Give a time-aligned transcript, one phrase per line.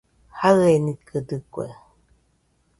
[0.39, 1.65] Jaienikɨdɨkue